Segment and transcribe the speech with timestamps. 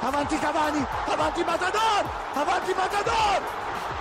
[0.00, 2.04] Avanti Cavani, avanti Matador,
[2.34, 3.42] avanti Matador,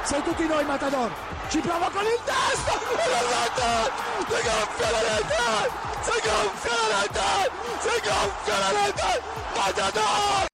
[0.03, 1.09] sei tutti noi Matador,
[1.49, 5.71] ci prova con il testo, si gonfia la rete,
[6.01, 9.21] si gonfia la rete, si gonfia la rete,
[9.55, 10.45] Matador.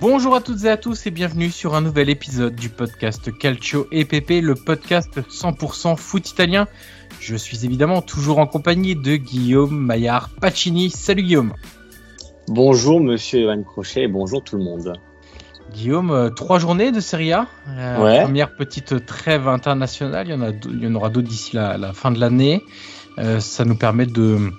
[0.00, 3.88] Bonjour à toutes et à tous et bienvenue sur un nouvel épisode du podcast Calcio
[3.90, 6.68] EPP, le podcast 100% foot italien.
[7.18, 10.88] Je suis évidemment toujours en compagnie de Guillaume Maillard Pacini.
[10.88, 11.52] Salut Guillaume.
[12.48, 14.94] Bonjour Monsieur Evan Crochet et bonjour tout le monde.
[15.72, 17.46] Guillaume, euh, trois journées de Serie A.
[17.68, 18.22] Euh, Ouais.
[18.22, 20.26] Première petite trêve internationale.
[20.28, 22.62] Il y en, a, il y en aura d'autres d'ici la, la fin de l'année.
[23.18, 24.50] Euh, ça nous permet de,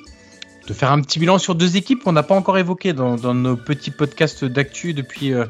[0.67, 3.33] de faire un petit bilan sur deux équipes qu'on n'a pas encore évoquées dans, dans
[3.33, 5.45] nos petits podcasts d'actu depuis, euh,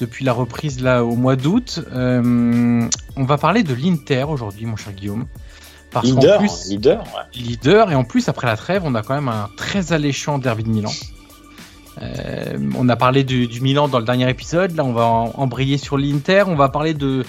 [0.00, 1.80] depuis la reprise là au mois d'août.
[1.92, 5.26] Euh, on va parler de l'Inter aujourd'hui, mon cher Guillaume.
[5.92, 7.40] Parce Leader, plus, leader, ouais.
[7.40, 7.92] leader.
[7.92, 10.68] Et en plus, après la trêve, on a quand même un très alléchant derby de
[10.68, 10.90] Milan.
[12.02, 14.74] Euh, on a parlé du, Milan dans le dernier épisode.
[14.76, 16.44] Là, on va embrayer sur l'Inter.
[16.46, 17.24] On va parler de.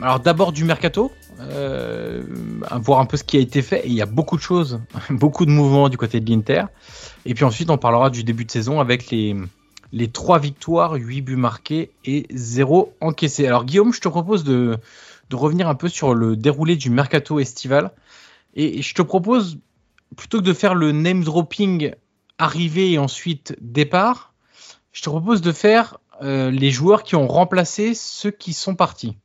[0.00, 1.12] Alors, d'abord du mercato.
[1.38, 2.22] Euh,
[2.80, 3.82] voir un peu ce qui a été fait.
[3.84, 4.80] Il y a beaucoup de choses,
[5.10, 6.64] beaucoup de mouvements du côté de l'Inter.
[7.26, 9.36] Et puis ensuite, on parlera du début de saison avec les,
[9.92, 13.46] les 3 victoires, 8 buts marqués et 0 encaissés.
[13.46, 14.78] Alors, Guillaume, je te propose de,
[15.28, 17.90] de revenir un peu sur le déroulé du mercato estival.
[18.54, 19.58] Et je te propose,
[20.16, 21.92] plutôt que de faire le name dropping
[22.38, 24.34] arrivée et ensuite départ,
[24.92, 29.16] je te propose de faire euh, les joueurs qui ont remplacé ceux qui sont partis.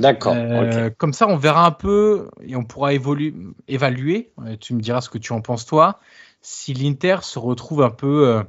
[0.00, 0.34] D'accord.
[0.34, 0.90] Euh.
[0.96, 4.32] Comme ça, on verra un peu et on pourra évaluer.
[4.44, 6.00] euh, tu me diras ce que tu en penses toi.
[6.40, 8.42] Si l'Inter se retrouve un peu euh,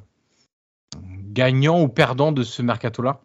[0.98, 3.22] gagnant ou perdant de ce mercato-là,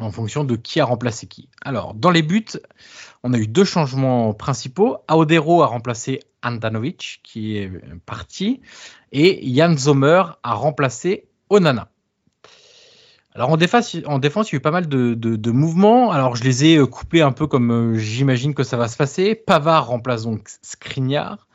[0.00, 1.48] en fonction de qui a remplacé qui.
[1.62, 2.58] Alors, dans les buts,
[3.22, 4.96] on a eu deux changements principaux.
[5.06, 7.70] Aodero a remplacé Andanovic, qui est
[8.06, 8.60] parti,
[9.12, 11.92] et Jan Sommer a remplacé Onana.
[13.34, 16.10] Alors en défense, en défense, il y a eu pas mal de, mouvements.
[16.10, 18.96] Alors je les ai euh, coupés un peu comme euh, j'imagine que ça va se
[18.96, 19.34] passer.
[19.34, 21.46] Pavard remplace donc Skriniar.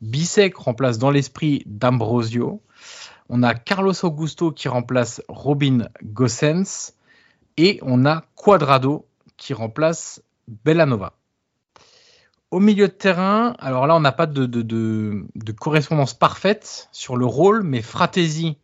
[0.00, 2.62] Bissek remplace dans l'esprit D'Ambrosio.
[3.28, 6.92] On a Carlos Augusto qui remplace Robin Gossens.
[7.56, 9.06] Et on a Quadrado
[9.36, 11.14] qui remplace Bellanova.
[12.54, 17.64] Au milieu de terrain, alors là, on n'a pas de, correspondance parfaite sur le rôle,
[17.64, 18.58] mais Fratesi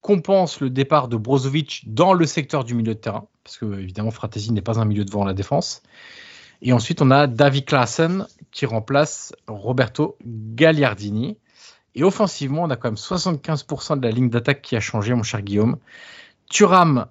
[0.00, 4.10] compense le départ de Brozovic dans le secteur du milieu de terrain, parce que évidemment
[4.10, 5.82] Fratesi n'est pas un milieu devant la défense.
[6.62, 11.36] Et ensuite, on a David Klaassen qui remplace Roberto Gagliardini.
[11.94, 15.22] Et offensivement, on a quand même 75% de la ligne d'attaque qui a changé, mon
[15.22, 15.76] cher Guillaume.
[16.48, 17.08] Thuram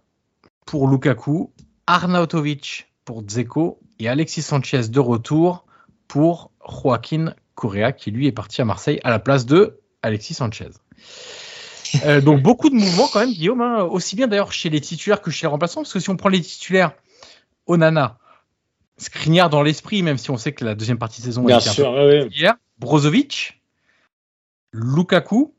[0.65, 1.51] pour Lukaku,
[1.85, 5.67] Arnautovic pour Dzeko et Alexis Sanchez de retour
[6.11, 10.71] pour Joaquin Correa qui lui est parti à Marseille à la place de Alexis Sanchez.
[12.03, 13.83] Euh, donc beaucoup de mouvements quand même, Guillaume, hein.
[13.83, 16.27] aussi bien d'ailleurs chez les titulaires que chez les remplaçants, parce que si on prend
[16.27, 16.91] les titulaires,
[17.65, 18.17] Onana,
[18.97, 21.95] Skriniar dans l'esprit, même si on sait que la deuxième partie de saison Bien sûr,
[22.77, 23.61] Brozovic,
[24.73, 25.53] Lukaku,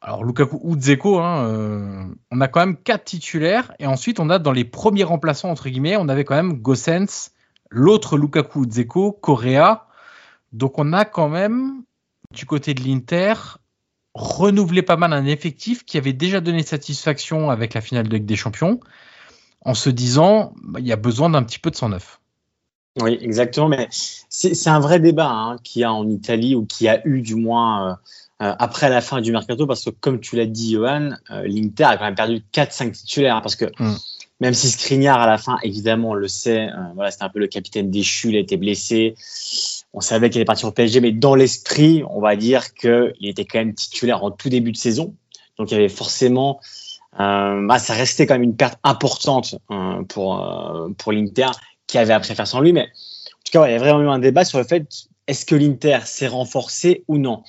[0.00, 4.30] alors Lukaku ou Dzeko, hein, euh, on a quand même quatre titulaires et ensuite on
[4.30, 7.32] a dans les premiers remplaçants entre guillemets, on avait quand même Gossens,
[7.70, 9.86] l'autre Lukaku, Dzeko, Correa.
[10.52, 11.82] Donc on a quand même
[12.32, 13.34] du côté de l'Inter
[14.14, 18.26] renouvelé pas mal un effectif qui avait déjà donné satisfaction avec la finale de Ligue
[18.26, 18.80] des Champions,
[19.64, 22.20] en se disant bah, il y a besoin d'un petit peu de sang neuf.
[23.00, 26.88] Oui, exactement, mais c'est un vrai débat hein, qu'il y a en Italie ou qui
[26.88, 27.90] a eu du moins.
[27.90, 27.94] Euh,
[28.40, 31.84] euh, après la fin du mercato, parce que comme tu l'as dit, Johan, euh, l'Inter
[31.84, 33.96] a quand même perdu 4-5 titulaires, hein, parce que mm.
[34.40, 37.38] Même si Skriniar à la fin, évidemment, on le sait, euh, voilà, c'était un peu
[37.38, 39.14] le capitaine déchu, il a été blessé,
[39.92, 43.44] on savait qu'il allait partir au PSG, mais dans l'esprit, on va dire qu'il était
[43.44, 45.14] quand même titulaire en tout début de saison,
[45.58, 46.60] donc il y avait forcément,
[47.18, 49.56] bah, ça restait quand même une perte importante
[50.08, 51.50] pour pour l'Inter,
[51.88, 54.02] qui avait appris à faire sans lui, mais en tout cas, il y a vraiment
[54.02, 54.86] eu un débat sur le fait
[55.28, 57.44] est-ce que l'Inter s'est renforcé ou non?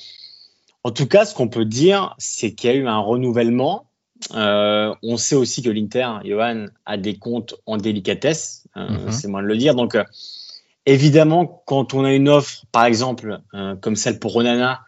[0.83, 3.88] En tout cas, ce qu'on peut dire, c'est qu'il y a eu un renouvellement.
[4.33, 9.12] Euh, on sait aussi que l'Inter, Johan, a des comptes en délicatesse, euh, mhm.
[9.12, 9.75] c'est moins de le dire.
[9.75, 10.04] Donc, euh,
[10.86, 13.39] évidemment, quand on a une offre, par exemple,
[13.81, 14.81] comme celle pour Ronana,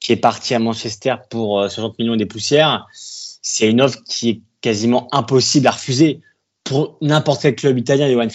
[0.00, 4.40] qui est partie à Manchester pour 60 millions des poussières, c'est une offre qui est
[4.60, 6.20] quasiment impossible à refuser
[6.64, 8.28] pour n'importe quel club italien, Johan.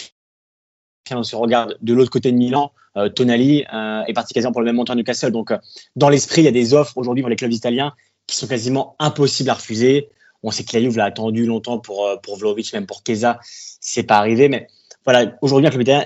[1.10, 2.72] On se regarde de l'autre côté de Milan,
[3.14, 5.30] Tonali est parti quasiment pour le même montant à Newcastle.
[5.30, 5.52] Donc,
[5.96, 7.92] dans l'esprit, il y a des offres aujourd'hui pour les clubs italiens
[8.26, 10.08] qui sont quasiment impossibles à refuser.
[10.42, 13.38] On sait que la Juve l'a attendu longtemps pour, pour Vlaovic, même pour Keza,
[13.80, 14.48] c'est pas arrivé.
[14.48, 14.66] Mais
[15.04, 16.04] voilà, aujourd'hui, un club italien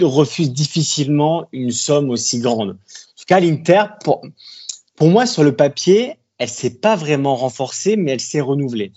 [0.00, 2.70] refuse difficilement une somme aussi grande.
[2.70, 4.22] En tout cas, l'Inter, pour,
[4.96, 8.92] pour moi, sur le papier, elle s'est pas vraiment renforcée, mais elle s'est renouvelée.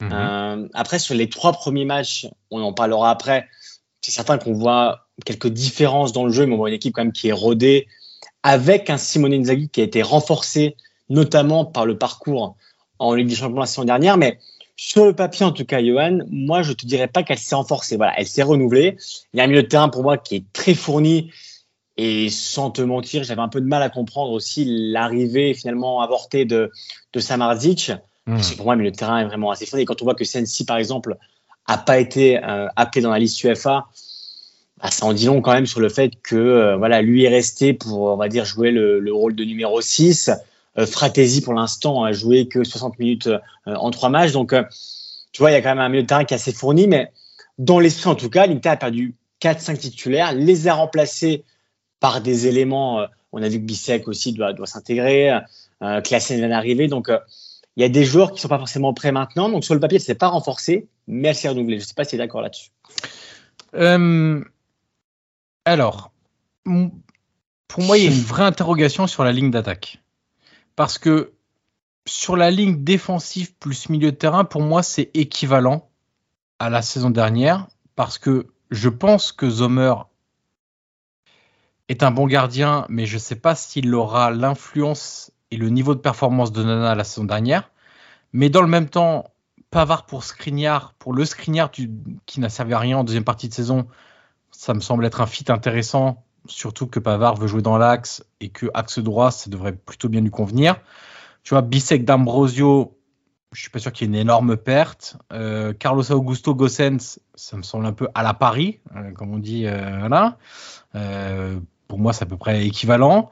[0.00, 0.68] Mhm.
[0.74, 3.48] après, sur les trois premiers matchs, on en parlera après,
[4.00, 7.02] c'est certain qu'on voit quelques différences dans le jeu, mais on voit une équipe quand
[7.02, 7.88] même qui est rodée,
[8.44, 10.76] avec un Simone Inzaghi qui a été renforcé,
[11.08, 12.56] notamment par le parcours
[12.98, 14.16] en Ligue des Champions la saison dernière.
[14.16, 14.38] Mais
[14.76, 17.96] sur le papier, en tout cas, Johan, moi, je te dirais pas qu'elle s'est renforcée.
[17.96, 18.96] Voilà, elle s'est renouvelée.
[19.32, 21.30] Il y a un milieu de terrain pour moi qui est très fourni.
[21.96, 26.44] Et sans te mentir, j'avais un peu de mal à comprendre aussi l'arrivée finalement avortée
[26.44, 26.70] de,
[27.12, 27.90] de Samardzic.
[28.26, 28.34] Mmh.
[28.34, 29.82] Parce que pour moi, le milieu de terrain est vraiment assez fourni.
[29.82, 31.16] Et quand on voit que Sensi, par exemple,
[31.66, 33.88] a pas été euh, appelé dans la liste UEFA,
[34.80, 37.28] bah, ça en dit long quand même sur le fait que euh, voilà, lui est
[37.28, 40.30] resté pour, on va dire, jouer le, le rôle de numéro 6.
[40.78, 44.32] Euh, Fratesi, pour l'instant, a joué que 60 minutes euh, en trois matchs.
[44.32, 44.54] Donc,
[45.32, 46.86] tu vois, il y a quand même un milieu de terrain qui est assez fourni,
[46.86, 47.12] mais
[47.58, 51.44] dans l'esprit, en tout cas, l'Inter a perdu 4-5 titulaires, les a remplacés
[52.00, 53.04] par des éléments.
[53.32, 55.38] on a vu que Bissek aussi doit, doit s'intégrer,
[55.82, 56.86] euh, Klassen vient d'arriver.
[56.86, 57.10] Donc,
[57.76, 59.48] il y a des joueurs qui sont pas forcément prêts maintenant.
[59.48, 61.80] Donc, sur le papier, elle s'est pas renforcée, mais elle s'est renouvelée.
[61.80, 62.70] Je sais pas si tu es d'accord là-dessus.
[65.64, 66.12] Alors,
[66.64, 70.00] pour moi, il y a une vraie interrogation sur la ligne d'attaque.
[70.78, 71.32] Parce que
[72.06, 75.90] sur la ligne défensive plus milieu de terrain, pour moi, c'est équivalent
[76.60, 77.66] à la saison dernière.
[77.96, 79.94] Parce que je pense que Zomer
[81.88, 85.96] est un bon gardien, mais je ne sais pas s'il aura l'influence et le niveau
[85.96, 87.72] de performance de Nana la saison dernière.
[88.32, 89.32] Mais dans le même temps,
[89.72, 93.54] Pavard pour Skriniar, pour le Skriniar qui n'a servi à rien en deuxième partie de
[93.54, 93.88] saison,
[94.52, 98.48] ça me semble être un fit intéressant, surtout que Pavard veut jouer dans l'axe et
[98.48, 100.76] que axe droit, ça devrait plutôt bien lui convenir.
[101.42, 102.98] Tu vois, Bisek d'Ambrosio,
[103.52, 105.16] je suis pas sûr qu'il y ait une énorme perte.
[105.32, 109.38] Euh, Carlos Augusto Gossens, ça me semble un peu à la Paris, euh, comme on
[109.38, 109.66] dit.
[109.66, 110.36] Euh, voilà.
[111.86, 113.30] pour moi, c'est à peu près équivalent.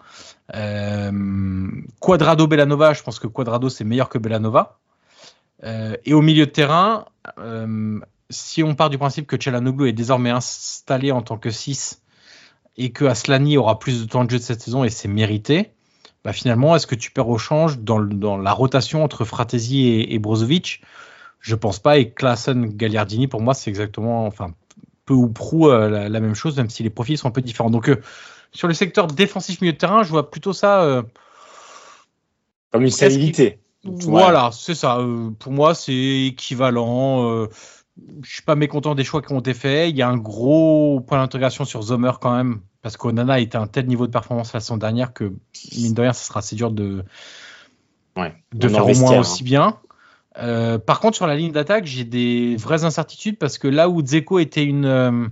[2.00, 4.78] Quadrado Bellanova, je pense que Quadrado c'est meilleur que Bellanova.
[5.62, 7.06] et au milieu de terrain,
[8.30, 12.02] si on part du principe que Chalanoglu est désormais installé en tant que 6
[12.78, 15.70] et que Aslani aura plus de temps de jeu de cette saison et c'est mérité,
[16.24, 20.82] bah finalement, est-ce que tu perds au change dans, la rotation entre Fratesi et, Brozovic?
[21.40, 21.98] Je pense pas.
[21.98, 24.50] Et Klassen, Gagliardini, pour moi, c'est exactement, enfin,
[25.04, 27.70] peu ou prou la, même chose, même si les profils sont un peu différents.
[27.70, 27.96] Donc,
[28.50, 31.04] sur le secteur défensif milieu de terrain, je vois plutôt ça.
[32.72, 33.60] Comme une stabilité.
[33.84, 34.98] Voilà, c'est ça.
[35.38, 37.46] pour moi, c'est équivalent
[38.22, 39.90] je suis pas mécontent des choix qui ont été faits.
[39.90, 43.66] Il y a un gros point d'intégration sur Zomer quand même, parce qu'Onana était un
[43.66, 45.32] tel niveau de performance la saison dernière que,
[45.76, 47.04] mine de rien, ce sera assez dur de,
[48.52, 49.78] de faire au moins aussi bien.
[50.38, 54.02] Euh, par contre, sur la ligne d'attaque, j'ai des vraies incertitudes parce que là où
[54.02, 55.26] Dzeko était une, euh,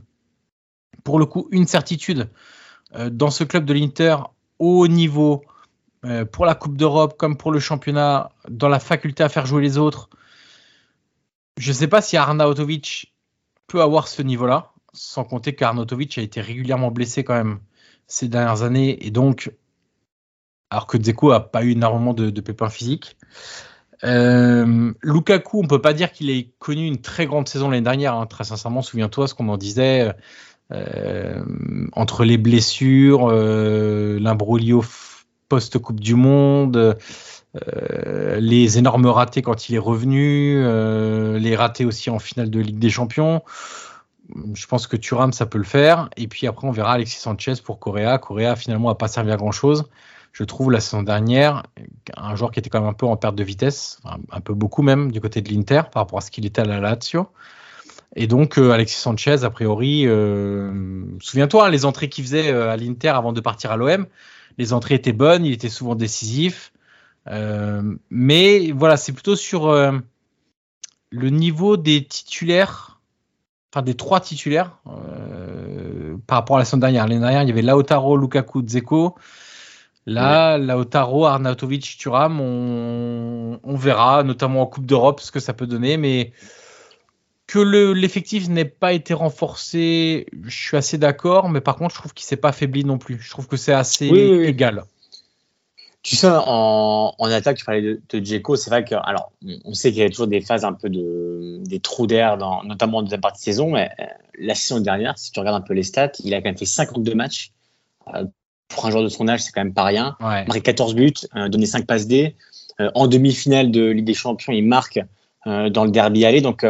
[1.02, 2.30] pour le coup, une certitude
[2.94, 4.16] euh, dans ce club de l'Inter
[4.58, 5.42] au niveau
[6.32, 9.78] pour la Coupe d'Europe comme pour le championnat, dans la faculté à faire jouer les
[9.78, 10.10] autres,
[11.58, 13.14] je ne sais pas si Arnautovic
[13.66, 17.60] peut avoir ce niveau-là, sans compter qu'Arnautovic a été régulièrement blessé quand même
[18.06, 19.52] ces dernières années, et donc,
[20.70, 23.16] alors que Dzeko a pas eu énormément de, pépins physiques.
[24.02, 28.14] Euh, Lukaku, on peut pas dire qu'il ait connu une très grande saison l'année dernière.
[28.14, 30.12] Hein, très sincèrement, souviens-toi ce qu'on en disait
[30.72, 31.42] euh,
[31.92, 34.84] entre les blessures, euh, l'imbroglio
[35.48, 36.96] post Coupe du Monde,
[37.68, 42.60] euh, les énormes ratés quand il est revenu, euh, les ratés aussi en finale de
[42.60, 43.42] Ligue des Champions.
[44.54, 46.08] Je pense que Thuram, ça peut le faire.
[46.16, 48.18] Et puis après, on verra Alexis Sanchez pour Correa.
[48.18, 49.84] Correa, finalement, n'a pas servi à grand-chose.
[50.32, 51.62] Je trouve la saison dernière,
[52.16, 54.00] un joueur qui était quand même un peu en perte de vitesse,
[54.32, 56.64] un, peu beaucoup même, du côté de l'Inter par rapport à ce qu'il était à
[56.64, 57.28] la Lazio.
[58.16, 60.08] Et donc, euh, Alexis Sanchez, a priori,
[61.20, 64.06] souviens-toi, hein, les entrées qu'il faisait à l'Inter avant de partir à l'OM,
[64.58, 66.72] les entrées étaient bonnes, il était souvent décisif.
[67.28, 69.92] Euh, mais voilà, c'est plutôt sur euh,
[71.10, 73.00] le niveau des titulaires,
[73.72, 77.06] enfin des trois titulaires euh, par rapport à la semaine dernière.
[77.06, 79.14] L'année dernière, il y avait Lautaro, Lukaku, Dzeko.
[80.06, 85.66] Là, Lautaro, Arnautovic, Thuram, on, on, verra, notamment en Coupe d'Europe, ce que ça peut
[85.66, 85.96] donner.
[85.96, 86.32] Mais
[87.46, 91.48] que l'effectif n'ait pas été renforcé, je suis assez d'accord.
[91.48, 93.18] Mais par contre, je trouve qu'il s'est pas affaibli non plus.
[93.18, 94.84] Je trouve que c'est assez égal.
[96.04, 99.32] Tu sais, en, en, attaque, tu parlais de, de Djeko, c'est vrai que, alors,
[99.64, 102.98] on sait qu'il y a toujours des phases un peu de, des trous d'air, notamment
[102.98, 104.04] en deuxième partie de saison, mais euh,
[104.38, 106.66] la saison dernière, si tu regardes un peu les stats, il a quand même fait
[106.66, 107.52] 52 matchs.
[108.14, 108.26] Euh,
[108.68, 110.14] pour un joueur de son âge, c'est quand même pas rien.
[110.20, 110.44] Ouais.
[110.44, 112.36] Marqué 14 buts, euh, donné 5 passes D.
[112.80, 115.00] Euh, en demi-finale de Ligue des Champions, il marque
[115.46, 116.40] dans le derby aller.
[116.40, 116.66] Donc,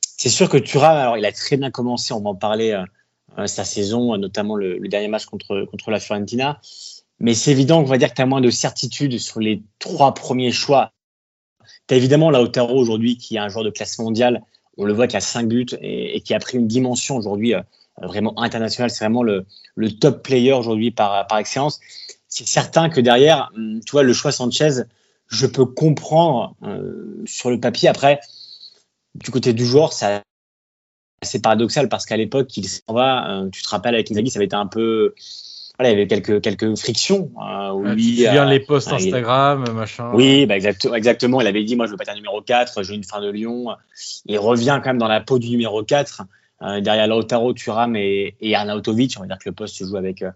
[0.00, 2.82] c'est sûr que Thuram, alors, il a très bien commencé, on va en parler,
[3.46, 6.60] sa saison, notamment le, le, dernier match contre, contre la Fiorentina.
[7.20, 10.14] Mais c'est évident qu'on va dire que tu as moins de certitude sur les trois
[10.14, 10.92] premiers choix.
[11.86, 14.42] Tu as évidemment Lautaro aujourd'hui qui est un joueur de classe mondiale.
[14.76, 17.62] On le voit qui a cinq buts et, qui a pris une dimension aujourd'hui euh,
[18.00, 18.90] vraiment internationale.
[18.90, 19.44] C'est vraiment le,
[20.00, 21.80] top player aujourd'hui par, excellence.
[22.28, 24.82] C'est certain que derrière, hum, tu vois, le choix Sanchez,
[25.26, 27.88] je peux comprendre euh, sur le papier.
[27.88, 28.20] Après,
[29.16, 30.22] du côté du joueur, c'est
[31.22, 33.30] assez paradoxal parce qu'à l'époque, il s'en va.
[33.30, 35.14] Euh, tu te rappelles avec Inzaghi, ça avait été un peu
[35.78, 37.30] voilà, il y avait quelques quelques frictions.
[37.40, 40.10] Euh, où lui, tu les posts Instagram, machin.
[40.12, 41.40] Oui, bah exactement, exactement.
[41.40, 43.20] Il avait dit, moi, je veux pas être un numéro 4, je veux une fin
[43.20, 43.68] de Lyon.
[44.26, 46.22] Il revient quand même dans la peau du numéro 4,
[46.62, 49.14] euh, derrière Lautaro, Thuram et, et Arnautovic.
[49.18, 50.32] On va dire que le poste se joue avec euh,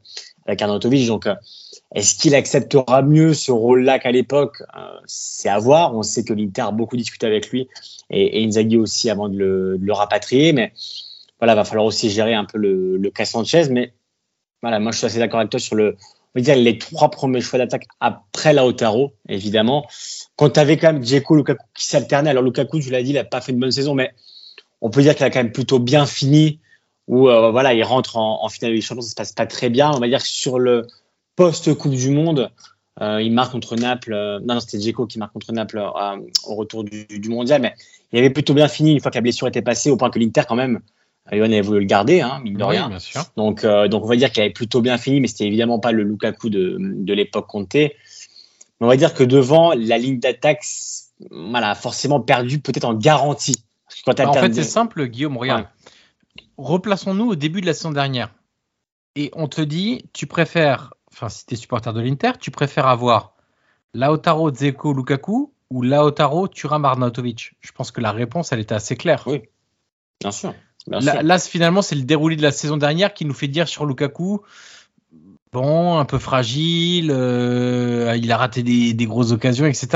[0.47, 1.09] avec Arnautovic.
[1.09, 1.35] Donc, euh,
[1.93, 4.63] est-ce qu'il acceptera mieux ce rôle-là qu'à l'époque?
[4.77, 5.97] Euh, C'est à voir.
[5.97, 7.69] On sait que l'Inter a beaucoup discuté avec lui
[8.11, 10.73] et, et Inzaghi aussi avant de le, de le rapatrier, mais
[11.41, 13.93] voilà, va falloir aussi gérer un peu le, le cas Sanchez, mais
[14.63, 15.97] voilà, moi je suis assez d'accord avec toi sur le,
[16.35, 19.87] on va dire les trois premiers choix d'attaque après Lautaro, évidemment.
[20.37, 23.15] Quand tu avais quand même Dzeko, Lukaku qui s'alternaient, alors Lukaku, tu l'as dit, il
[23.15, 24.15] n'a pas fait une bonne saison, mais
[24.81, 26.61] on peut dire qu'il a quand même plutôt bien fini,
[27.07, 29.91] où euh, voilà, il rentre en, finale des champions, ça se passe pas très bien.
[29.91, 30.87] On va dire que sur le
[31.37, 32.51] post-Coupe du Monde,
[33.01, 34.15] euh, il marque contre Naples.
[34.15, 35.79] Euh, non, non c'était Dzeko qui marque contre Naples
[36.47, 37.75] au retour du, du, mondial, mais
[38.13, 40.19] il avait plutôt bien fini une fois que la blessure était passée, au point que
[40.19, 40.81] l'Inter, quand même,
[41.31, 42.91] Johan avait voulu le garder, hein, mine de rien.
[43.37, 45.93] Donc, euh, donc, on va dire qu'il avait plutôt bien fini, mais c'était évidemment pas
[45.93, 47.97] le Lukaku de, de l'époque Conté.
[48.81, 50.65] Mais on va dire que devant, la ligne d'attaque,
[51.31, 53.65] voilà, forcément perdu peut-être en garantie.
[54.05, 55.67] Quand bah, en fait, c'est simple, Guillaume, regarde.
[56.57, 58.35] Replaçons-nous au début de la saison dernière.
[59.15, 62.87] Et on te dit, tu préfères, enfin, si tu es supporter de l'Inter, tu préfères
[62.87, 63.35] avoir
[63.95, 67.53] Lautaro, Dzeko, Lukaku ou Lautaro, Thuram, Arnautovic?
[67.61, 69.23] Je pense que la réponse, elle était assez claire.
[69.27, 69.43] Oui,
[70.21, 70.55] bien sûr.
[70.89, 74.43] Là, finalement, c'est le déroulé de la saison dernière qui nous fait dire sur Lukaku,
[75.53, 79.89] bon, un peu fragile, euh, il a raté des, des, grosses occasions, etc.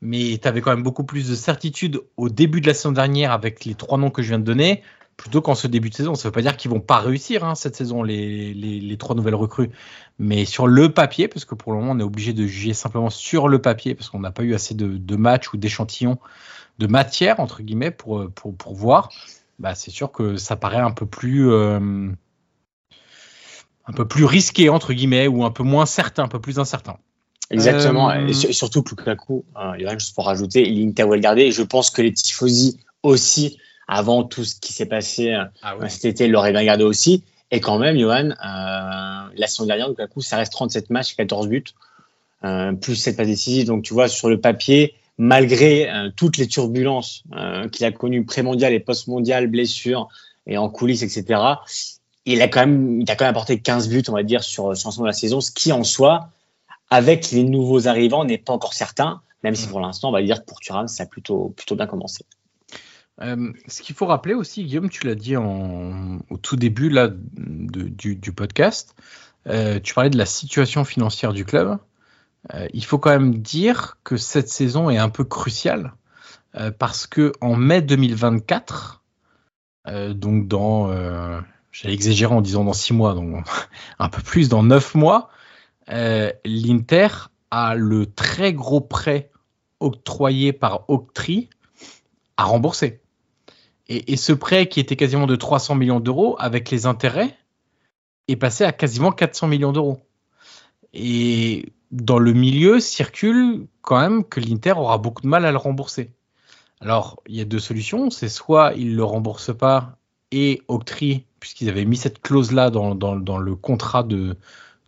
[0.00, 3.32] Mais tu avais quand même beaucoup plus de certitude au début de la saison dernière
[3.32, 4.82] avec les trois noms que je viens de donner,
[5.16, 6.14] plutôt qu'en ce début de saison.
[6.14, 8.96] Ça ne veut pas dire qu'ils vont pas réussir hein, cette saison, les, les, les,
[8.96, 9.70] trois nouvelles recrues.
[10.18, 13.10] Mais sur le papier, parce que pour le moment, on est obligé de juger simplement
[13.10, 16.18] sur le papier, parce qu'on n'a pas eu assez de, de matchs ou d'échantillons
[16.78, 19.10] de matière, entre guillemets, pour, pour, pour voir,
[19.62, 21.50] bah, c'est sûr que ça paraît un peu plus.
[21.50, 22.08] Euh,
[23.84, 26.98] un peu plus risqué, entre guillemets, ou un peu moins certain, un peu plus incertain.
[27.50, 28.10] Exactement.
[28.10, 28.28] Euh...
[28.28, 31.42] Et surtout que Lukaku, euh, il y a juste pour rajouter, l'Inter va le garder.
[31.42, 35.88] Et je pense que les Tifosi aussi avant tout ce qui s'est passé ah ouais.
[35.88, 37.24] cet été, il l'aurait bien gardé aussi.
[37.52, 38.34] Et quand même, Johan, euh,
[39.36, 41.64] la saison dernière, coup, ça reste 37 matchs, 14 buts,
[42.44, 43.66] euh, plus 7 passes décisives.
[43.66, 48.24] Donc, tu vois, sur le papier, malgré euh, toutes les turbulences euh, qu'il a connues
[48.24, 50.08] pré-mondial et post-mondial, blessures
[50.46, 51.40] et en coulisses, etc.,
[52.24, 54.76] il a quand même, il a quand même apporté 15 buts, on va dire, sur,
[54.76, 56.30] sur l'ensemble de la saison, ce qui en soi,
[56.90, 60.40] avec les nouveaux arrivants, n'est pas encore certain, même si pour l'instant, on va dire
[60.40, 62.24] que pour Thuram, ça a plutôt, plutôt bien commencé.
[63.20, 67.08] Euh, ce qu'il faut rappeler aussi, Guillaume, tu l'as dit en, au tout début là,
[67.08, 68.96] de, du, du, podcast,
[69.46, 71.78] euh, tu parlais de la situation financière du club.
[72.54, 75.94] Euh, il faut quand même dire que cette saison est un peu cruciale
[76.56, 79.02] euh, parce que en mai 2024,
[79.88, 80.88] euh, donc dans,
[81.70, 83.46] j'allais exagérer en disant dans six mois, donc
[83.98, 85.30] un peu plus dans neuf mois,
[85.88, 87.08] l'Inter
[87.50, 89.30] a le très gros prêt
[89.80, 91.50] octroyé par Octree
[92.36, 93.00] à rembourser.
[93.88, 97.36] Et, et, ce prêt qui était quasiment de 300 millions d'euros avec les intérêts
[98.28, 100.00] est passé à quasiment 400 millions d'euros.
[100.94, 105.58] Et dans le milieu circule quand même que l'Inter aura beaucoup de mal à le
[105.58, 106.10] rembourser.
[106.80, 108.10] Alors, il y a deux solutions.
[108.10, 109.96] C'est soit il ne le rembourse pas
[110.32, 114.36] et Octree, puisqu'ils avaient mis cette clause-là dans, dans, dans, le contrat de,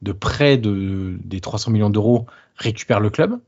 [0.02, 3.38] de prêt de, des 300 millions d'euros, récupère le club.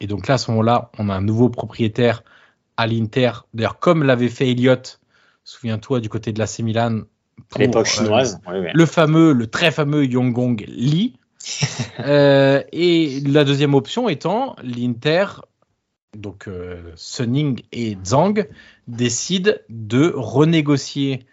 [0.00, 2.24] Et donc là, à ce moment-là, on a un nouveau propriétaire
[2.76, 5.00] à l'Inter, d'ailleurs comme l'avait fait Elliott,
[5.44, 7.02] souviens-toi du côté de la Milan
[7.48, 11.16] pour l'époque chinoise, euh, le fameux, le très fameux Yonggong Lee.
[12.00, 15.26] euh, et la deuxième option étant l'Inter,
[16.16, 18.48] donc euh, Sunning et Zhang
[18.86, 21.26] décident de renégocier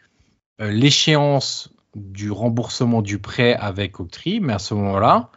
[0.61, 5.29] euh, l'échéance du remboursement du prêt avec Octree, mais à ce moment-là,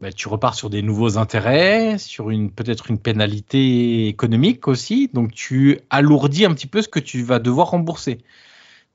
[0.00, 5.32] bah, tu repars sur des nouveaux intérêts, sur une peut-être une pénalité économique aussi, donc
[5.32, 8.18] tu alourdis un petit peu ce que tu vas devoir rembourser.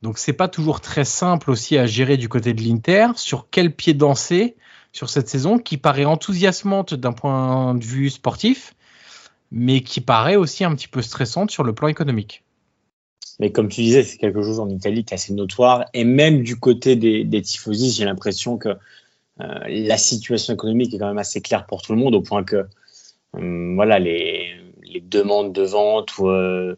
[0.01, 3.07] Donc c'est pas toujours très simple aussi à gérer du côté de l'Inter.
[3.15, 4.55] Sur quel pied danser
[4.93, 8.75] sur cette saison qui paraît enthousiasmante d'un point de vue sportif,
[9.51, 12.43] mais qui paraît aussi un petit peu stressante sur le plan économique.
[13.39, 15.85] Mais comme tu disais, c'est quelque chose en Italie qui est assez notoire.
[15.93, 20.99] Et même du côté des, des tifosi, j'ai l'impression que euh, la situation économique est
[20.99, 22.67] quand même assez claire pour tout le monde, au point que
[23.35, 24.53] euh, voilà, les,
[24.83, 26.75] les, demandes de vente euh,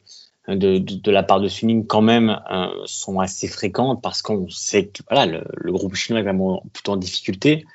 [0.47, 4.87] de, de, la part de Suning quand même euh, sont assez fréquentes parce qu'on sait
[4.87, 7.65] que voilà, le, le, groupe chinois est vraiment plutôt en difficulté.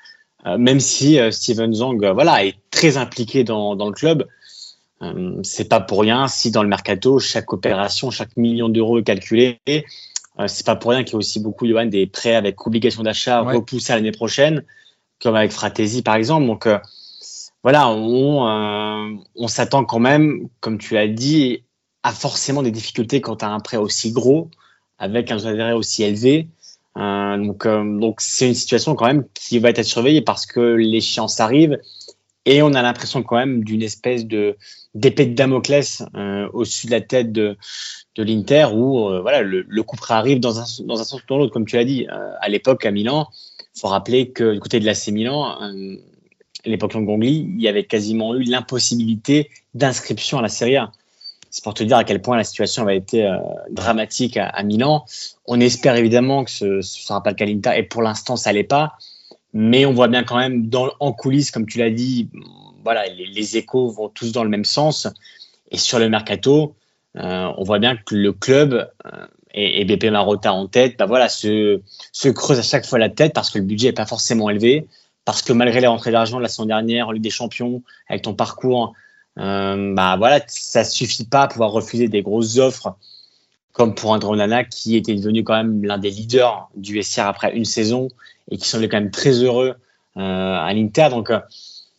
[0.47, 4.27] Euh, même si Steven Zhang voilà, est très impliqué dans, dans le club,
[5.43, 9.59] c'est pas pour rien si dans le mercato, chaque opération, chaque million d'euros est calculé
[10.41, 13.03] euh, c'est pas pour rien qu'il y a aussi beaucoup Johan, des prêts avec obligation
[13.03, 13.55] d'achat ouais.
[13.55, 14.65] repoussés à l'année prochaine,
[15.21, 16.47] comme avec Fratesi par exemple.
[16.47, 16.79] Donc euh,
[17.63, 21.65] voilà, on, euh, on s'attend quand même, comme tu l'as dit,
[22.03, 24.51] à forcément des difficultés quand tu as un prêt aussi gros,
[24.99, 26.49] avec un intérêt aussi élevé.
[26.97, 27.67] Euh, donc
[28.01, 31.79] donc c'est une situation quand même qui va être surveillée parce que l'échéance arrive
[32.47, 34.57] et on a l'impression quand même d'une espèce de
[34.95, 37.57] d'épée de Damoclès euh, au-dessus de la tête de,
[38.17, 41.27] de l'Inter où euh, voilà le, coup près arrive dans un, dans un sens ou
[41.29, 41.53] dans l'autre.
[41.53, 43.29] Comme tu l'as dit euh, à l'époque à Milan
[43.79, 45.97] faut rappeler que du côté de l'AC Milan euh,
[46.65, 50.91] à l'époque Gongli il y avait quasiment eu l'impossibilité d'inscription à la Serie A
[51.51, 53.37] c'est pour te dire à quel point la situation avait été euh,
[53.71, 55.05] dramatique à, Milan.
[55.47, 58.65] On espère évidemment que ce ne sera pas le cas et pour l'instant ça l'est
[58.65, 58.95] pas.
[59.53, 62.29] Mais on voit bien quand même en coulisses comme tu l'as dit
[62.85, 65.09] voilà les, échos vont tous dans le même sens.
[65.73, 66.75] Et sur le mercato
[67.17, 71.07] euh, on voit bien que le club euh, et, et, BP Marotta en tête, bah
[71.07, 71.81] voilà, se,
[72.13, 74.87] se creuse à chaque fois la tête parce que le budget est pas forcément élevé,
[75.25, 78.23] parce que malgré les rentrées d'argent de la saison dernière en Ligue des Champions, avec
[78.23, 78.95] ton parcours,
[79.39, 82.97] euh, bah voilà, ça suffit pas à pouvoir refuser des grosses offres
[83.73, 87.57] comme pour André Onana qui était devenu quand même l'un des leaders du SR après
[87.57, 88.09] une saison
[88.51, 89.75] et qui semblait quand même très heureux
[90.17, 91.09] euh, à l'Inter.
[91.11, 91.39] Donc euh,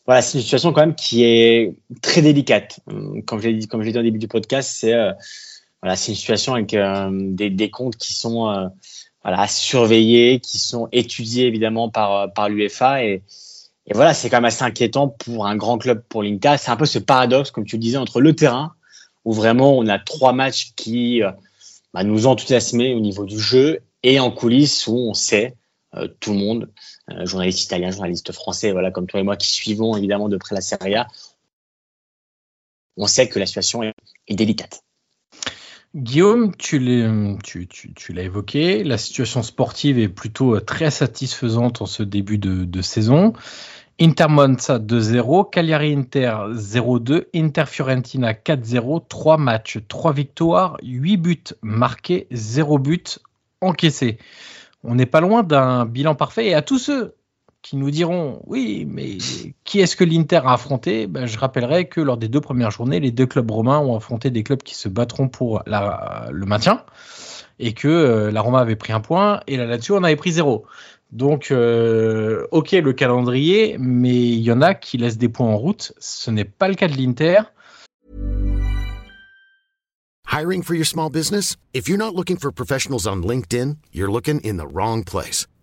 [0.06, 2.80] voilà, c'est une situation quand même qui est très délicate.
[3.26, 5.13] Comme je l'ai dit, comme je dit au début du podcast, c'est euh,
[5.82, 8.67] voilà, c'est une situation avec euh, des, des, comptes qui sont euh,
[9.24, 13.24] voilà surveillés, qui sont étudiés évidemment par par l'UEFA et,
[13.88, 16.56] et voilà, c'est quand même assez inquiétant pour un grand club pour l'Inter.
[16.60, 18.76] C'est un peu ce paradoxe, comme tu le disais, entre le terrain
[19.26, 21.22] où vraiment on a trois matchs qui
[21.94, 25.56] bah, nous enthousiasmer au niveau du jeu et en coulisses où on sait,
[26.20, 26.72] tout le monde,
[27.24, 30.62] journalistes italiens, journalistes français, voilà, comme toi et moi qui suivons évidemment de près la
[30.62, 31.08] Serie A,
[32.98, 33.94] on sait que la situation est,
[34.30, 34.84] délicate.
[35.93, 42.82] Guillaume, tu l'as évoqué, la situation sportive est plutôt très satisfaisante en ce début de,
[42.82, 43.34] saison.
[43.99, 51.43] Inter Monza 2-0, Cagliari Inter 0-2, Inter Fiorentina 4-0, 3 matchs, 3 victoires, 8 buts
[51.62, 53.04] marqués, 0 buts
[53.60, 54.17] encaissés.
[54.86, 57.15] On n'est pas loin d'un bilan parfait et à tous ceux
[57.62, 59.17] qui nous diront oui, mais
[59.63, 61.08] qui est-ce que l'Inter a affronté?
[61.08, 64.30] Ben, Je rappellerai que lors des deux premières journées, les deux clubs romains ont affronté
[64.30, 66.84] des clubs qui se battront pour le maintien
[67.60, 70.32] et que euh, la Roma avait pris un point et la Lazio en avait pris
[70.32, 70.65] zéro.
[71.12, 75.58] Donc, euh, ok, le calendrier, mais il y en a qui laissent des points en
[75.58, 75.93] route.
[76.00, 77.41] Ce n'est pas le cas de l'Inter.
[80.32, 81.58] Hiring for your small business?
[81.74, 85.45] If you're not looking for professionals on LinkedIn, you're looking in the wrong place.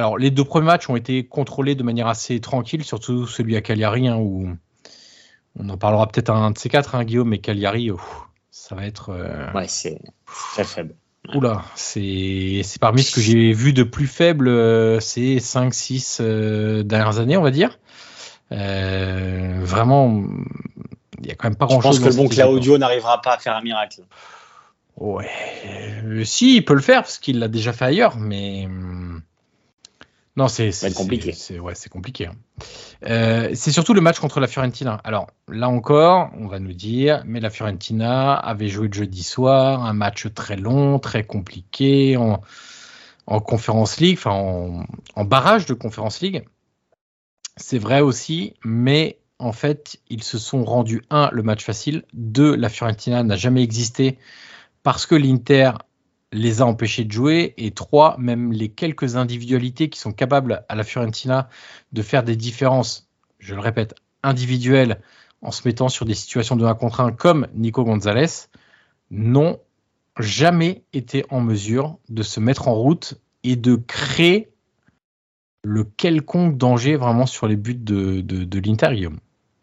[0.00, 3.60] Alors, les deux premiers matchs ont été contrôlés de manière assez tranquille, surtout celui à
[3.60, 4.48] Cagliari, hein, où
[5.58, 7.90] on en parlera peut-être un de ces quatre, hein, Guillaume, mais Cagliari,
[8.50, 9.10] ça va être.
[9.10, 9.98] Euh, ouais, c'est
[10.54, 10.94] très faible.
[11.34, 17.18] Oula, c'est parmi ce que j'ai vu de plus faible euh, ces 5-6 euh, dernières
[17.18, 17.78] années, on va dire.
[18.50, 20.24] vraiment,
[21.18, 21.96] il n'y a quand même pas grand-chose.
[21.96, 24.00] Je pense que le bon Claudio n'arrivera pas à faire un miracle.
[24.96, 25.28] Ouais,
[26.24, 28.64] si, il peut le faire, parce qu'il l'a déjà fait ailleurs, mais.
[28.64, 29.20] Hum,
[30.36, 31.32] non, c'est compliqué.
[31.32, 32.26] C'est ouais, compliqué.
[32.26, 32.34] Hein.
[33.04, 35.00] Euh, c'est surtout le match contre la Fiorentina.
[35.02, 39.84] Alors là encore, on va nous dire, mais la Fiorentina avait joué le jeudi soir,
[39.84, 42.42] un match très long, très compliqué en,
[43.26, 46.44] en Conference League, enfin en, en, barrage de Conference League.
[47.56, 52.54] C'est vrai aussi, mais en fait, ils se sont rendus un le match facile, deux
[52.54, 54.16] la Fiorentina n'a jamais existé
[54.84, 55.72] parce que l'Inter
[56.32, 60.74] les a empêchés de jouer et trois, même les quelques individualités qui sont capables à
[60.74, 61.48] la Fiorentina
[61.92, 65.00] de faire des différences, je le répète, individuelles
[65.42, 68.48] en se mettant sur des situations de 1 contre 1 comme Nico Gonzalez,
[69.10, 69.58] n'ont
[70.18, 74.50] jamais été en mesure de se mettre en route et de créer
[75.62, 79.08] le quelconque danger vraiment sur les buts de, de, l'Inter,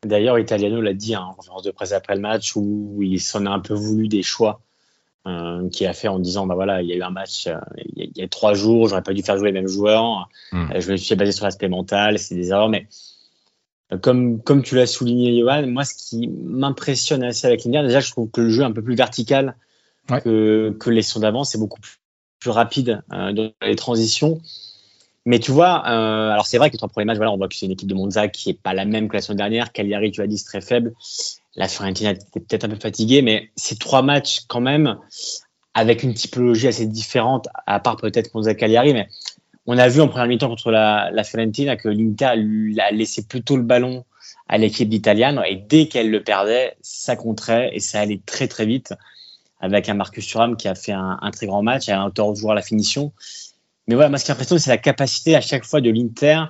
[0.04, 3.46] D'ailleurs, Italiano l'a dit hein, en conférence de presse après le match où il s'en
[3.46, 4.62] a un peu voulu des choix
[5.26, 7.58] euh, qui a fait en disant bah voilà il y a eu un match euh,
[7.96, 10.72] il, y a, trois jours j'aurais pas dû faire jouer les mêmes joueurs hmm.
[10.74, 12.88] euh, je me suis basé sur l'aspect mental c'est des erreurs mais
[14.02, 18.10] comme comme tu l'as souligné Johan moi ce qui m'impressionne assez avec l'Inter déjà je
[18.10, 19.58] trouve que le jeu est un peu plus vertical
[20.24, 24.40] que que les sons d'avant c'est beaucoup plus, rapide dans les transitions
[25.26, 27.56] mais tu vois, alors c'est vrai que les trois premiers matchs, voilà, on voit que
[27.56, 29.74] c'est une équipe de Monza qui est pas la même que la semaine dernière.
[29.74, 30.94] Cagliari, tu as dit, c'est très faible.
[31.58, 34.98] La Fiorentina était peut-être un peu fatiguée, mais ces trois matchs quand même,
[35.74, 39.10] avec une typologie assez différente, à part peut-être contre Cagliari, mais
[39.66, 42.26] on a vu en première mi-temps contre la, Fiorentina que l'Inter
[42.80, 44.06] a laissé plutôt le ballon
[44.48, 48.66] à l'équipe d'Italiano et dès qu'elle le perdait, ça compterait et ça allait très très
[48.66, 48.94] vite
[49.60, 52.54] avec un Marcus Thuram qui a fait un, très grand match et un auteur joueur
[52.54, 53.12] à la finition.
[53.88, 56.44] Mais voilà, moi ce qui m'impressionne, c'est la capacité à chaque fois de l'Inter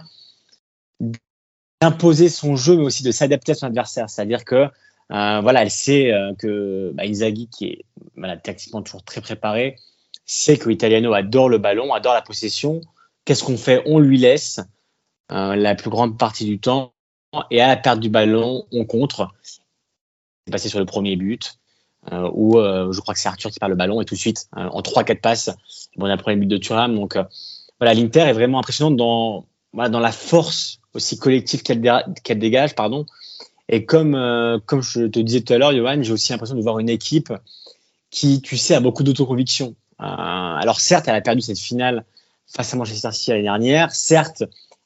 [1.81, 4.09] d'imposer son jeu, mais aussi de s'adapter à son adversaire.
[4.09, 4.67] C'est-à-dire que
[5.11, 9.77] euh, voilà, elle sait euh, que bah, qui est voilà, tactiquement toujours très préparé,
[10.25, 12.81] sait que Italiano adore le ballon, adore la possession.
[13.25, 13.81] Qu'est-ce qu'on fait?
[13.85, 14.59] On lui laisse
[15.31, 16.93] euh, la plus grande partie du temps
[17.51, 19.29] et à la perte du ballon, on contre.
[19.41, 21.57] C'est passé sur le premier but.
[22.11, 24.19] Euh, où euh, je crois que c'est Arthur qui perd le ballon et tout de
[24.19, 25.49] suite en 3-4 passes
[25.97, 27.17] bon, on a le premier but de Thuram donc
[27.79, 33.05] voilà l'Inter est vraiment impressionnante dans voilà, dans la force aussi collective qu'elle dégage pardon
[33.69, 36.61] et comme, euh, comme je te disais tout à l'heure, Johan, j'ai aussi l'impression de
[36.61, 37.33] voir une équipe
[38.09, 39.75] qui, tu sais, a beaucoup d'autoconviction.
[39.99, 42.05] Euh, alors certes, elle a perdu cette finale
[42.47, 43.91] face à Manchester City l'année dernière.
[43.91, 44.43] Certes,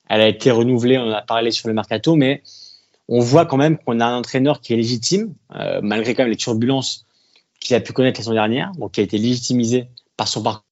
[0.09, 2.41] elle a été renouvelée, on en a parlé sur le mercato, mais
[3.07, 6.31] on voit quand même qu'on a un entraîneur qui est légitime, euh, malgré quand même
[6.31, 7.05] les turbulences
[7.59, 10.65] qu'il a pu connaître la saison dernière, donc qui a été légitimisé par son parcours.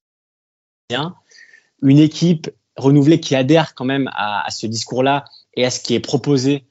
[1.84, 5.94] Une équipe renouvelée qui adhère quand même à, à ce discours-là et à ce qui
[5.94, 6.66] est proposé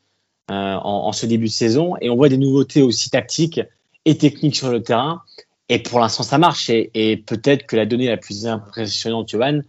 [0.51, 1.97] euh, en, ce début de saison.
[2.01, 3.61] Et on voit des nouveautés aussi tactiques
[4.07, 5.21] et techniques sur le terrain.
[5.69, 6.71] Et pour l'instant, ça marche.
[6.71, 9.61] Et, peut-être que la donnée la plus impressionnante, Johan,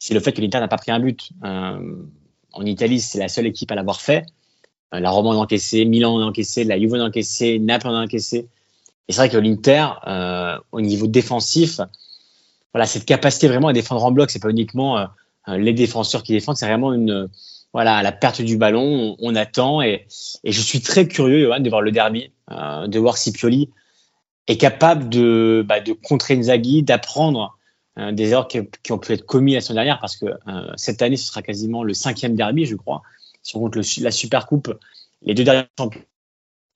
[0.00, 1.30] c'est le fait que l'Inter n'a pas pris un but.
[1.44, 1.96] Euh,
[2.52, 4.26] en Italie, c'est la seule équipe à l'avoir fait.
[4.92, 7.60] Euh, la Roma en a encaissé, Milan en a encaissé, la Juve en a encaissé,
[7.60, 8.48] Naples en a encaissé.
[9.06, 9.86] Et c'est vrai que l'Inter,
[10.72, 11.80] au niveau défensif,
[12.72, 15.06] voilà, cette capacité vraiment à défendre en bloc, c'est pas uniquement
[15.46, 17.28] les défenseurs qui défendent, c'est vraiment une,
[17.74, 20.06] voilà, la perte du ballon, on, attend et,
[20.44, 23.68] je suis très curieux, Johan, de voir le derby, euh, de voir si Pioli
[24.46, 27.58] est capable de, bah, de contrer Inzaghi, d'apprendre
[27.98, 28.60] euh, des erreurs qui,
[28.92, 31.82] ont pu être commises la semaine dernière, parce que euh, cette année, ce sera quasiment
[31.82, 33.02] le cinquième derby, je crois,
[33.42, 34.72] si on compte la Super Coupe,
[35.22, 36.06] les deux derniers championnats,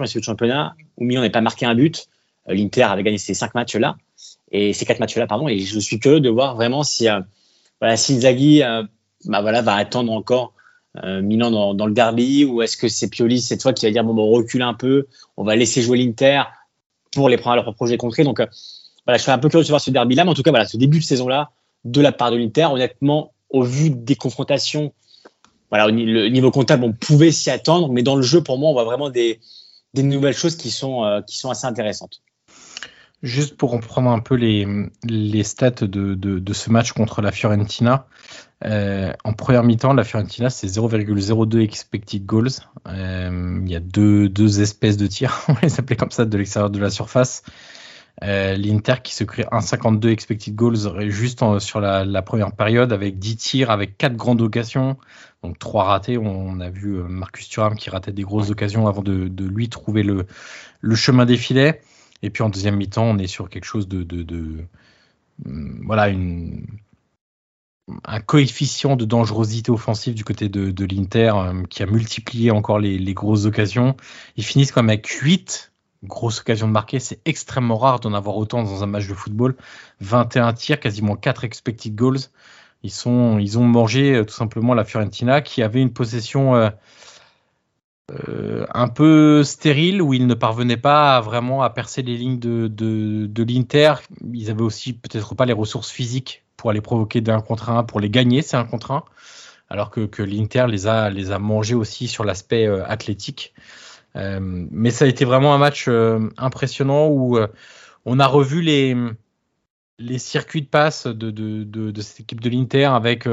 [0.01, 2.09] le championnat, où Milan n'est pas marqué un but,
[2.49, 3.97] l'Inter avait gagné ces cinq matchs-là,
[4.51, 7.07] et ces quatre matchs-là, pardon, et je suis curieux de voir vraiment si,
[7.81, 8.63] voilà, si Inzaghi
[9.27, 10.55] bah, voilà, va attendre encore
[11.05, 14.05] euh, Milan dans, le derby ou est-ce que c'est Pioli cette fois qui va dire
[14.05, 16.43] bon, bon on recule un peu, on va laisser jouer l'Inter
[17.13, 18.25] pour les prendre à leur projet concret.
[18.25, 18.47] Donc euh,
[19.07, 20.51] voilà, je suis un peu curieux de voir ce derby là, mais en tout cas
[20.51, 21.51] voilà, ce début de saison là
[21.85, 24.93] de la part de l'Inter, honnêtement, au vu des confrontations,
[25.71, 28.73] voilà, le niveau comptable, on pouvait s'y attendre, mais dans le jeu, pour moi, on
[28.73, 29.41] voit vraiment des,
[29.95, 32.23] nouvelles choses qui sont, euh, qui sont assez intéressantes.
[33.23, 34.67] Juste pour reprendre un peu les,
[35.05, 38.07] les stats de, ce match contre la Fiorentina,
[38.65, 42.49] euh, en première mi-temps, la Fiorentina, c'est 0,02 expected goals.
[42.89, 46.71] Euh, il y a deux, espèces de tirs, on les appelait comme ça, de l'extérieur
[46.71, 47.43] de la surface.
[48.25, 53.37] Euh, L'Inter qui se crée 1,52 expected goals juste sur la, première période avec 10
[53.37, 54.97] tirs, avec 4 grandes occasions,
[55.45, 56.19] donc 3 ratés.
[56.19, 60.27] On, a vu Marcus Thuram qui ratait des grosses occasions avant de, lui trouver le,
[60.97, 61.81] chemin des filets.
[62.23, 64.67] Et puis en deuxième mi-temps, on est sur quelque chose de,
[65.45, 66.13] hum, voilà,
[68.05, 72.99] un coefficient de dangerosité offensive du côté de, l'Inter euh, qui a multiplié encore les,
[72.99, 73.97] les, grosses occasions.
[74.37, 75.73] Ils finissent quand même avec 8
[76.05, 77.01] grosses occasions de marquer.
[77.01, 79.57] C'est extrêmement rare d'en avoir autant dans un match de football.
[80.01, 82.19] 21 tirs, quasiment 4 expected goals.
[82.83, 86.71] Ils, sont, ils ont mangé euh, tout simplement la Fiorentina qui avait une possession euh,
[88.11, 93.43] euh, un peu stérile où ils ne parvenaient pas vraiment à percer les lignes de,
[93.43, 93.95] l'Inter.
[94.33, 98.01] Ils avaient aussi peut-être pas les ressources physiques pour aller provoquer d'un contre un, pour
[98.01, 99.05] les gagner, c'est un contre un,
[99.69, 103.53] alors que, l'Inter les a, mangés aussi sur l'aspect euh, athlétique.
[104.17, 105.89] Euh, mais ça a été vraiment un match
[106.39, 107.39] impressionnant où
[108.07, 108.97] on a revu les,
[110.19, 113.29] circuits de passe de, cette équipe de l'Inter avec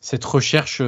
[0.00, 0.82] cette recherche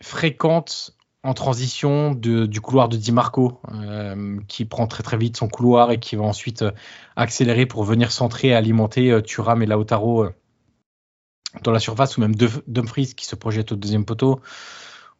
[0.00, 5.48] fréquente en transition du couloir de Di Marco, euh, qui prend très très vite son
[5.48, 6.70] couloir et qui va ensuite euh,
[7.16, 10.26] accélérer pour venir centrer et alimenter euh, Thuram et Lautaro
[11.62, 12.34] dans la surface, ou même
[12.66, 14.40] Dumfries qui se projette au deuxième poteau.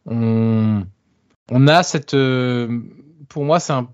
[0.05, 0.85] On,
[1.49, 2.15] on a cette.
[3.27, 3.89] pour moi, c'est un.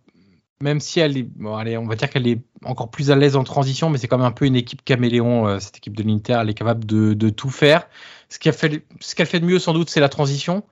[0.61, 1.23] Même si elle est.
[1.23, 4.07] Bon, allez, on va dire qu'elle est encore plus à l'aise en transition, mais c'est
[4.07, 6.39] quand même un peu une équipe caméléon, cette équipe de l'Inter.
[6.41, 7.87] Elle est capable de, de tout faire.
[8.27, 10.63] Ce qu'elle fait, ce qu'elle fait de mieux, sans doute, c'est la transition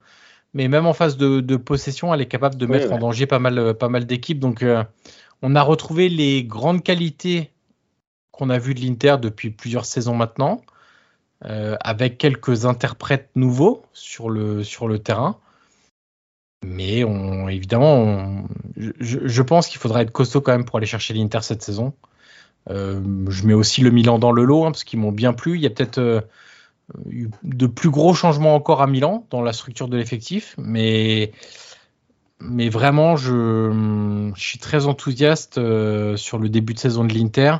[0.54, 3.38] mais même en phase de, de, possession, elle est capable de mettre en danger pas
[3.38, 4.40] mal, pas mal d'équipes.
[4.40, 4.82] Donc, euh,
[5.42, 7.50] on a retrouvé les grandes qualités
[8.32, 10.62] qu'on a vues de l'Inter depuis plusieurs saisons maintenant,
[11.44, 15.38] euh, avec quelques interprètes nouveaux sur le, sur le terrain.
[16.66, 18.44] Mais on, évidemment, on,
[18.76, 21.94] je, je, pense qu'il faudra être costaud quand même pour aller chercher l'Inter cette saison.
[22.68, 25.54] Euh, je mets aussi le Milan dans le lot, hein, parce qu'ils m'ont bien plu.
[25.54, 26.26] Il y a peut-être
[26.96, 31.32] euh, de plus gros changements encore à Milan dans la structure de l'effectif, mais
[32.42, 37.56] mais vraiment je, suis très enthousiaste euh, sur le début de saison de l'Inter,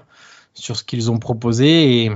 [0.54, 2.12] sur ce qu'ils ont proposé et,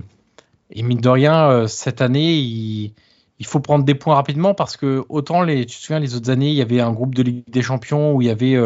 [0.71, 2.95] et mine de rien euh, cette année il,
[3.39, 6.31] il, faut prendre des points rapidement parce que autant les tu te souviens les autres
[6.31, 8.57] années il y avait un groupe de Ligue des Champions où il y avait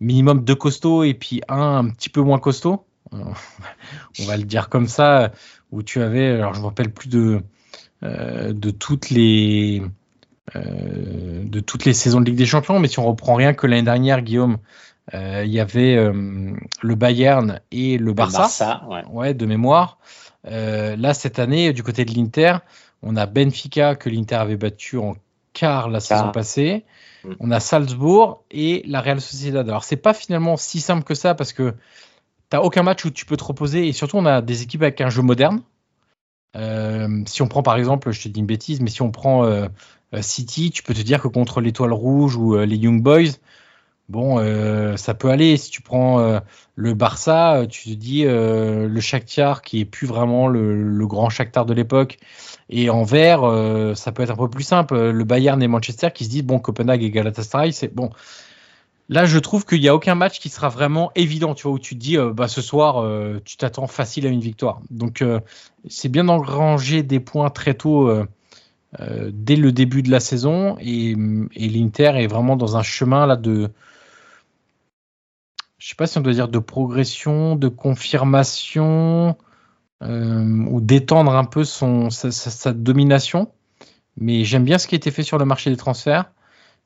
[0.00, 2.84] minimum deux costauds et puis un un petit peu moins costaud.
[3.12, 5.32] On va le dire comme ça
[5.72, 7.42] où tu avais alors je me rappelle plus de
[8.02, 9.82] de toutes les
[10.56, 12.80] euh, de toutes les saisons de Ligue des Champions.
[12.80, 14.58] Mais si on reprend rien que l'année dernière, Guillaume,
[15.14, 19.02] euh, il y avait le Bayern et le Barça, le Barça ouais.
[19.10, 19.34] ouais.
[19.34, 19.98] de mémoire.
[20.44, 22.58] là, cette année, du côté de l'Inter,
[23.02, 25.16] on a Benfica que l'Inter avait battu en
[25.52, 26.84] quart la saison passée.
[27.24, 27.32] Mm.
[27.40, 29.68] On a Salzbourg et la Real Sociedad.
[29.68, 31.74] Alors, c'est pas finalement si simple que ça parce que
[32.48, 35.00] t'as aucun match où tu peux te reposer et surtout on a des équipes avec
[35.00, 35.62] un jeu moderne.
[36.56, 39.44] Euh, si on prend par exemple, je te dis une bêtise, mais si on prend
[39.44, 39.68] euh,
[40.14, 43.32] euh, City, tu peux te dire que contre l'Étoile Rouge ou les Young Boys,
[44.08, 44.38] bon,
[44.96, 45.56] ça peut aller.
[45.56, 46.40] Si tu prends
[46.74, 51.74] le Barça, tu te dis le Shakhtar qui est plus vraiment le, grand Shakhtar de
[51.74, 52.18] l'époque.
[52.68, 53.42] Et en vert,
[53.94, 55.10] ça peut être un peu plus simple.
[55.10, 58.10] Le Bayern et Manchester qui se disent bon, Copenhague et Galatasaray, c'est bon.
[59.10, 61.78] Là, je trouve qu'il n'y a aucun match qui sera vraiment évident, tu vois, où
[61.80, 64.80] tu te dis, euh, bah, ce soir, euh, tu t'attends facile à une victoire.
[64.88, 65.40] Donc, euh,
[65.88, 68.08] c'est bien d'engranger des points très tôt
[69.32, 70.76] dès le début de la saison.
[70.80, 71.16] Et,
[71.56, 73.70] l'Inter est vraiment dans un chemin là de.
[75.78, 79.36] Je sais pas si on doit dire de progression, de confirmation,
[80.02, 83.50] ou d'étendre un peu son, sa domination.
[84.16, 86.30] Mais j'aime bien ce qui a été fait sur le marché des transferts.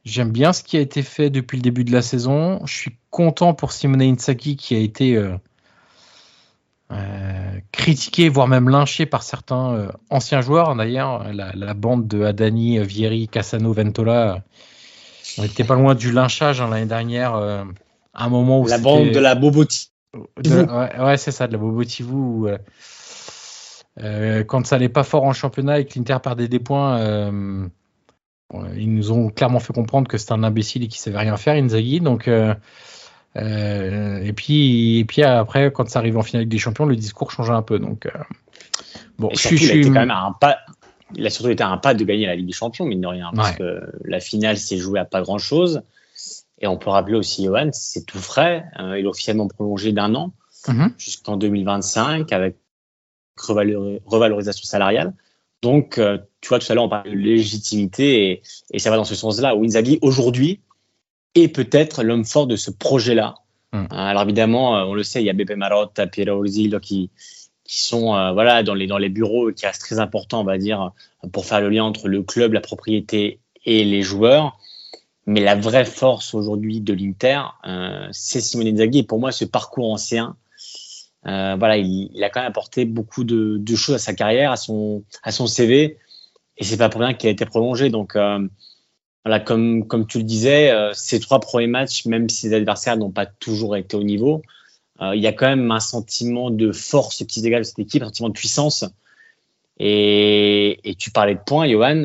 [0.04, 2.60] J'aime bien ce qui a été fait depuis le début de la saison.
[2.66, 5.34] Je suis content pour Simone Inzaghi qui a été euh,
[6.92, 10.76] euh, critiqué, voire même lynché par certains euh, anciens joueurs.
[10.76, 14.42] D'ailleurs, la, bande de Adani, Vieri, Cassano, Ventola,
[15.38, 17.34] on n'était pas loin du lynchage hein, l'année dernière.
[17.34, 17.64] à
[18.12, 19.90] un moment où la bande de la Boboti.
[20.12, 22.46] Ouais, ouais c'est ça, de la Bobotivou.
[23.96, 27.70] quand ça n'allait pas fort en championnat et que l'Inter perdait des points
[28.76, 31.54] ils nous ont clairement fait comprendre que c'est un imbécile et qu'il savait rien faire,
[31.54, 32.00] Inzaghi.
[32.00, 32.54] Donc, euh,
[33.36, 37.30] euh, et puis, et puis après, quand ça arrive en finale des champions, le discours
[37.30, 37.78] change un peu.
[37.78, 38.10] Donc, euh,
[39.18, 40.58] bon, je, il, a été quand même un pas.
[41.16, 43.30] Il a surtout été un pas de gagner la Ligue des Champions, mine de rien,
[43.34, 45.82] parce que la finale s'est jouée à pas grand chose.
[46.60, 48.64] Et on peut rappeler aussi, Johan, c'est tout frais.
[48.78, 50.32] il est officiellement prolongé d'un an
[50.66, 50.92] mhm.
[50.98, 52.56] jusqu'en 2025 avec
[53.36, 55.12] revalorisation salariale.
[55.64, 59.04] Donc, euh, tu vois, tout à l'heure, on parle de légitimité et, ça va dans
[59.04, 60.60] ce sens-là, où Inzaghi, aujourd'hui,
[61.34, 63.36] est peut-être l'homme fort de ce projet-là.
[63.72, 63.84] Hmm.
[63.84, 67.08] Euh, alors, évidemment, euh, on le sait, il y a Beppe Marotta, Piero Orzillo qui,
[67.64, 70.92] qui sont voilà, dans, les, dans les bureaux qui restent très importants, on va dire,
[71.32, 74.58] pour faire le lien entre le club, la propriété et les joueurs.
[75.24, 77.40] Mais la vraie force aujourd'hui de l'Inter,
[78.12, 78.98] c'est Simone Inzaghi.
[78.98, 80.36] Et pour moi, ce parcours ancien,
[81.26, 85.04] euh, voilà, il, a quand même apporté beaucoup de, choses à sa carrière, à son,
[85.22, 85.98] à son CV,
[86.56, 87.88] et c'est pas pour rien qu'il a été prolongé.
[87.88, 88.46] Donc, euh,
[89.24, 92.96] voilà, comme, comme tu le disais, euh, ces trois premiers matchs, même si les adversaires
[92.96, 94.42] n'ont pas toujours été au niveau,
[95.12, 98.02] il y a quand même un sentiment de force qui se dégage de cette équipe,
[98.02, 98.84] un sentiment de puissance.
[99.78, 102.04] Et, et tu parlais de points, Johan,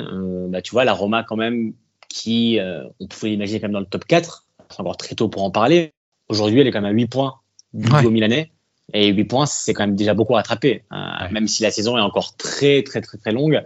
[0.49, 1.73] bah, tu vois, la Roma quand même,
[2.10, 2.58] qui,
[2.99, 5.51] on pouvait l'imaginer quand même dans le top 4, c'est encore très tôt pour en
[5.51, 5.93] parler.
[6.29, 7.36] Aujourd'hui, elle est quand même à 8 points
[7.73, 8.10] du ouais.
[8.10, 8.51] Milanais.
[8.93, 10.84] Et 8 points, c'est quand même déjà beaucoup à attraper.
[10.91, 10.97] Euh,
[11.32, 13.63] même si la saison est encore très, très, très, très longue.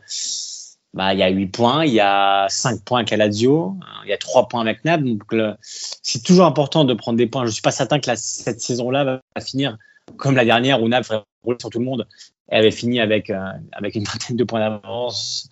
[0.93, 4.13] Bah, il y a 8 points, il y a 5 points avec Lazio, il y
[4.13, 5.03] a 3 points avec Nab.
[5.03, 5.23] Donc,
[5.61, 7.45] c'est toujours important de prendre des points.
[7.45, 9.77] Je suis pas certain que la, cette saison-là va finir
[10.17, 11.03] comme la dernière où Nab
[11.43, 12.07] rouler sur tout le monde.
[12.49, 13.39] Elle avait fini avec, euh,
[13.71, 15.49] avec une vingtaine de points d'avance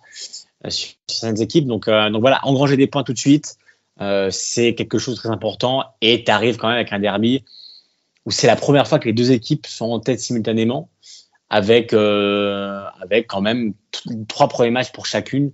[0.64, 1.66] euh, sur certaines équipes.
[1.66, 3.56] Donc, donc voilà, engranger des points tout de suite,
[4.30, 5.84] c'est quelque chose de très important.
[6.02, 7.44] Et tu arrives quand même avec un derby
[8.26, 10.88] où c'est la première fois que les deux équipes sont en tête simultanément,
[11.50, 13.74] avec, euh, avec quand même
[14.28, 15.52] trois premiers matchs pour chacune,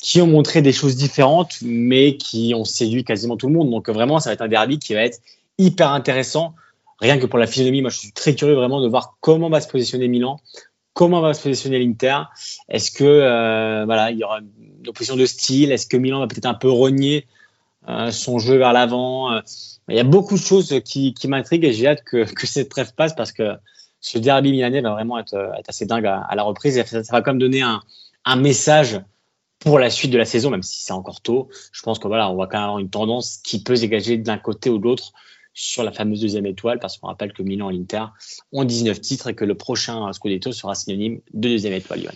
[0.00, 3.70] qui ont montré des choses différentes, mais qui ont séduit quasiment tout le monde.
[3.70, 5.20] Donc vraiment, ça va être un derby qui va être
[5.58, 6.54] hyper intéressant.
[7.00, 9.60] Rien que pour la physionomie, moi je suis très curieux vraiment de voir comment va
[9.60, 10.38] se positionner Milan,
[10.92, 12.18] comment va se positionner l'Inter.
[12.68, 15.72] Est-ce que euh, voilà, il y aura une opposition de style?
[15.72, 17.22] Est-ce que Milan va peut-être un peu euh,
[18.10, 19.40] son jeu vers l'avant euh,
[19.88, 23.14] il y a beaucoup de choses qui, m'intriguent et j'ai hâte que, cette trêve passe
[23.14, 23.52] parce que
[24.00, 27.22] ce derby milanais va vraiment être, être assez dingue à, la reprise et ça, va
[27.22, 29.00] quand même donner un, message
[29.60, 31.48] pour la suite de la saison, même si c'est encore tôt.
[31.72, 34.38] Je pense que voilà, va quand même avoir une tendance qui peut se dégager d'un
[34.38, 35.12] côté ou de l'autre
[35.54, 38.06] sur la fameuse deuxième étoile, parce qu'on rappelle que Milan et l'Inter
[38.52, 42.10] ont 19 titres et que le prochain Scudetto sera synonyme de deuxième étoile.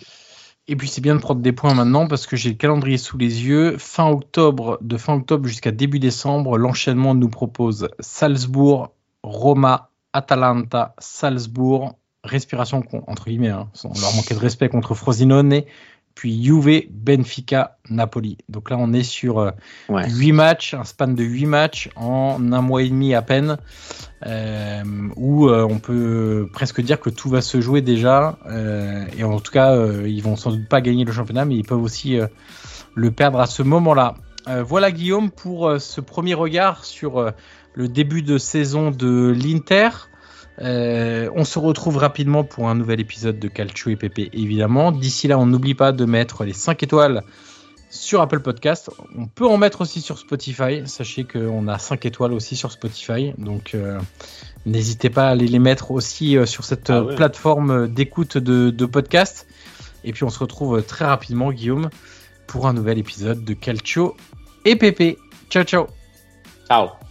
[0.71, 3.17] Et puis c'est bien de prendre des points maintenant parce que j'ai le calendrier sous
[3.17, 3.77] les yeux.
[3.77, 11.97] Fin octobre, de fin octobre jusqu'à début décembre, l'enchaînement nous propose Salzbourg, Roma, Atalanta, Salzbourg,
[12.23, 15.63] respiration entre guillemets, hein, on leur manquait de respect contre Frosinone,
[16.15, 18.37] puis Juve, Benfica, Napoli.
[18.49, 19.51] Donc là, on est sur euh,
[19.89, 23.57] huit 8 matchs, un span de 8 matchs en un mois et demi à peine,
[24.25, 24.83] euh,
[25.15, 28.37] où euh, on peut presque dire que tout va se jouer déjà.
[29.17, 31.81] et en tout cas, ils vont sans doute pas gagner le championnat, mais ils peuvent
[31.81, 32.19] aussi
[32.95, 34.15] le perdre à ce moment-là.
[34.65, 37.33] voilà Guillaume pour ce premier regard sur
[37.73, 39.89] le début de saison de l'Inter.
[40.61, 44.91] Euh, on se retrouve rapidement pour un nouvel épisode de Calcio et Pépé, évidemment.
[44.91, 47.23] D'ici là, on n'oublie pas de mettre les 5 étoiles
[47.89, 48.89] sur Apple Podcast.
[49.17, 50.83] On peut en mettre aussi sur Spotify.
[50.85, 53.33] Sachez qu'on a 5 étoiles aussi sur Spotify.
[53.37, 53.99] Donc euh,
[54.65, 58.85] n'hésitez pas à aller les mettre aussi euh, sur cette ah plateforme d'écoute de, de,
[58.85, 59.47] podcast.
[60.03, 61.89] Et puis on se retrouve très rapidement, Guillaume,
[62.47, 64.15] pour un nouvel épisode de Calcio
[64.65, 65.17] et Pépé.
[65.49, 65.87] Ciao, ciao.
[66.67, 67.10] Ciao.